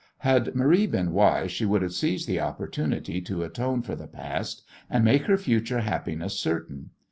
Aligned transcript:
Had 0.25 0.55
Marie 0.55 0.87
been 0.87 1.11
wise 1.11 1.51
she 1.51 1.63
would 1.63 1.83
have 1.83 1.93
seized 1.93 2.27
the 2.27 2.39
opportunity 2.39 3.21
to 3.21 3.43
atone 3.43 3.83
for 3.83 3.95
the 3.95 4.07
past 4.07 4.63
and 4.89 5.05
make 5.05 5.25
her 5.25 5.37
future 5.37 5.81
happiness 5.81 6.39
certain. 6.39 6.89